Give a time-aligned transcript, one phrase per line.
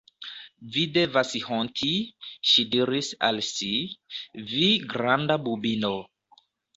[0.75, 1.89] “Vi devas honti,”
[2.51, 3.69] ŝi diris al si,
[4.55, 5.93] “vi granda bubino!”